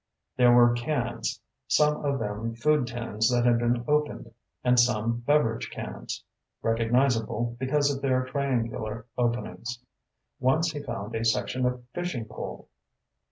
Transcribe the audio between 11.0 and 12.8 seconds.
a section of fishing pole.